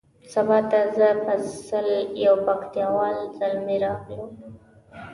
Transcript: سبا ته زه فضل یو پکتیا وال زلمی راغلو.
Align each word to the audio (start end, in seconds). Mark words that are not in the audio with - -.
سبا 0.33 0.57
ته 0.69 0.79
زه 0.97 1.07
فضل 1.25 1.87
یو 2.25 2.35
پکتیا 2.45 2.87
وال 2.95 3.17
زلمی 3.37 3.77
راغلو. 3.83 4.23